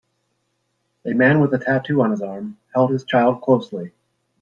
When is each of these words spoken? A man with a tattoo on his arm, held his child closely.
A 1.05 1.13
man 1.13 1.39
with 1.39 1.53
a 1.53 1.59
tattoo 1.59 2.01
on 2.01 2.09
his 2.09 2.23
arm, 2.23 2.57
held 2.73 2.89
his 2.89 3.03
child 3.03 3.43
closely. 3.43 3.91